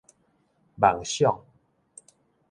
[0.79, 1.45] 夢想